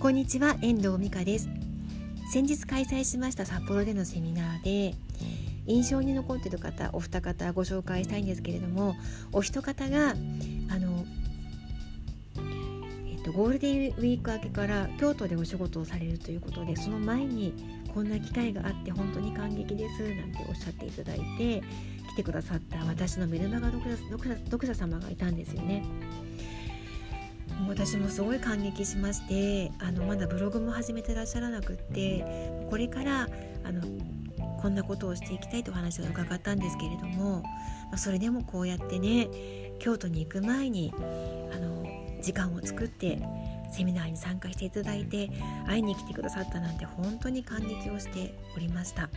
[0.00, 1.50] こんにちは遠藤美香です
[2.32, 4.94] 先日開催しました札幌でのセミナーで
[5.66, 8.96] 印象に残っている方お二方ご紹介したいんですけれども
[9.30, 11.04] お一方があの、
[13.10, 17.52] えっと、ゴールデンウィーク明けから京都でお仕事をされるということでその前に
[17.94, 21.62] こんな機会があって本当に感激ですなんておっしゃっていただいて
[22.08, 25.84] 来てくださった私のメルマガ読者読者様がいたんですよね。
[27.68, 33.28] 私もすごい感激しましてあのまだブログも始めてらっしゃらなくってこれから
[33.64, 33.82] あの
[34.60, 37.42] こんなことをしていきたいとお話を伺ったんですけれども、
[37.90, 39.28] ま、それでもこうやってね
[39.78, 40.92] 京都に行く前に
[41.52, 41.86] あの
[42.20, 43.18] 時間を作って
[43.72, 45.30] セミナーに参加していただいて
[45.66, 49.08] 会いに来てくださったなんて本当に感激をしておりました。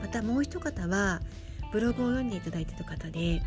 [0.00, 1.20] またもう一方は
[1.72, 3.42] ブログを読んでいただいている方で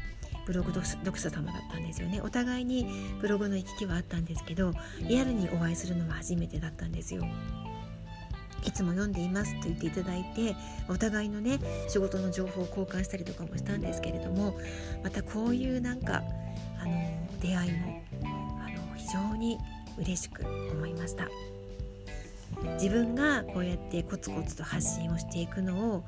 [0.45, 2.19] ブログ読者様だったんですよね。
[2.21, 2.87] お互いに
[3.19, 4.73] ブログの行き来はあったんですけど
[5.07, 7.25] リアルにお会いするのは初めてだったんですよ。
[8.63, 10.55] いつも読んでいますと言っていただいて
[10.87, 14.55] お互いのね仕事の情報を交換したりとかもしたんですけれども
[15.03, 16.21] またこういうなんか
[16.79, 16.91] あの
[17.41, 18.03] 出会いも
[18.63, 19.57] あの非常に
[19.97, 21.27] 嬉しく思いました。
[22.73, 26.03] 自分がこうやってコツコツと発信をしていくのを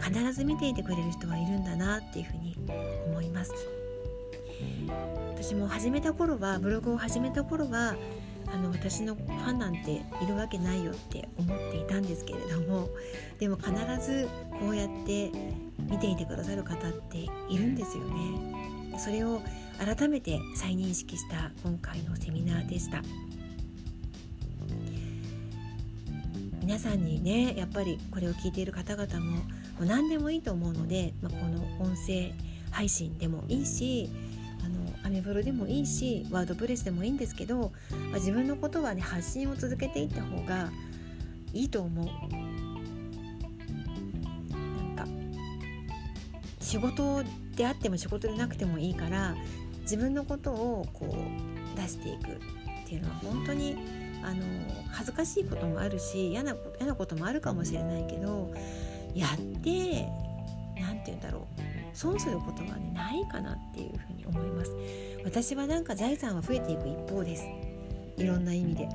[0.00, 2.56] 必ず見ていてくれる人はいるんだなっていうふうに
[3.06, 3.52] 思います。
[5.34, 7.94] 私も始めた頃はブログを始めた頃は
[8.52, 12.88] あの私のファンなんているわけないよって思っていたんですけれども
[13.38, 14.28] でも必ず
[14.60, 15.30] こうやって
[15.90, 18.98] 見ていてくださる方っているんですよね。
[18.98, 19.42] それを
[19.78, 23.02] 改めて再認識した今回のセミナーでした。
[26.66, 29.42] 皆さんにねやっぱりこれを聞いている方々もも
[29.82, 32.32] う何でもいいと思うので、まあ、この音声
[32.72, 34.10] 配信でもいいし
[34.64, 37.70] あのアメブロでもいいしワードプレスでもいいんですけど、
[38.10, 40.72] まあ、自分のことはね発信を続けていった方が
[41.52, 42.06] いいと思う。
[44.52, 45.06] なんか
[46.60, 47.22] 仕事
[47.54, 49.36] であっても仕事でなくてもいいから
[49.82, 51.16] 自分のことをこ
[51.76, 54.42] う出していくっていうのは本当にあの
[54.90, 58.52] 恥ずかしいこともあるし嫌な嫌なこともあるかもしれないけど
[59.14, 60.08] やって
[60.80, 61.66] 何て言うんだろう。
[61.96, 64.70] 損することは、ね、ないかなっていうふうに思います。
[65.24, 67.46] 私はなんか財産は増えていく一方です。
[68.18, 68.82] いろんな意味で。
[68.82, 68.92] やっ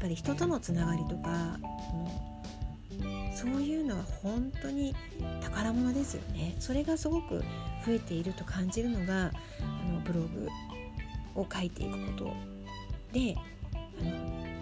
[0.00, 1.58] ぱり人とのつながりとか、
[3.00, 4.94] うん、そういうのは本当に
[5.40, 6.54] 宝物ですよね。
[6.60, 7.42] それがすごく
[7.84, 10.48] 増えていると感じるのがあのブログ
[11.34, 12.32] を書いていくこと
[13.12, 13.36] で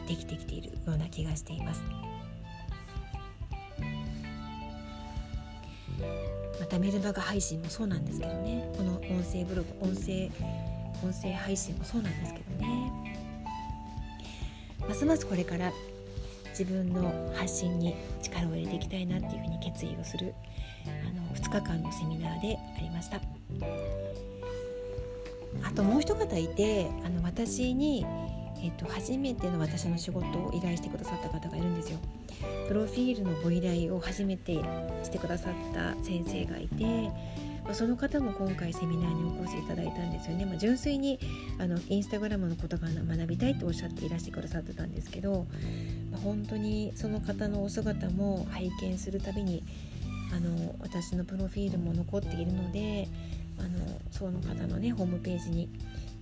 [0.07, 1.83] できてきているような気がしています。
[6.59, 8.73] またメルマガ配信もそうなんですけどね。
[8.77, 10.31] この音声ブログ音声
[11.03, 13.11] 音声配信もそうなんですけどね。
[14.89, 15.73] ますますこれから
[16.51, 20.35] 自分の発信に力を入れていきたいなっていうふうに決意をする
[20.87, 23.21] あの2日間のセミナーでありました。
[25.63, 28.05] あともう一方いてあの私に、
[28.63, 31.99] えっと、初めての私の仕事を依頼してくださった方がいるんですよ。
[32.69, 34.55] プロフィールのご依頼を初めて
[35.03, 37.11] してくださった先生がいて
[37.75, 41.19] その方も今回セミナーにお越しいただいたんですよね、まあ、純粋に
[41.59, 45.47] あのインスタグラムのことが学びたいとおっしゃっていらしてくださってたんですけど、
[46.11, 49.63] ま、本当にその方のお姿も拝見するたびに
[50.33, 53.09] あの私のプロフィールも残っているので
[53.59, 55.69] あのその方のねホームページに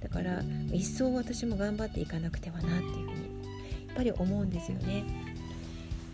[0.00, 0.42] だから
[0.72, 3.22] 一層私も頑張っていかなくてはなっていうふうに
[3.88, 5.04] やっぱり思うんですよね。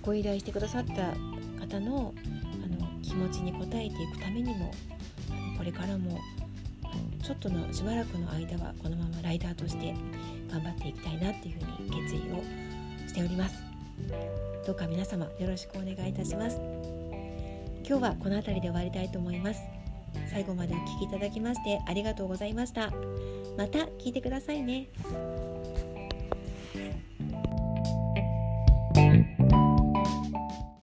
[0.02, 1.14] ご依頼してくださった
[1.60, 2.14] 方の
[2.62, 4.70] あの気持ちに応えていくためにも
[5.56, 6.20] これからも
[7.22, 9.94] ちょっとのしばらくの間はこのままライダーとして
[10.50, 12.42] 頑張っていきたいなっていうふうに決意を
[13.08, 13.62] しております。
[14.66, 16.58] どうか皆様よろしくお願いいたします。
[17.86, 19.60] 今日はこの辺りで終わりたいと思います。
[20.30, 22.92] 最後までお聴きいただきましてありがとうございました。
[23.56, 24.88] また聞いてくださいね。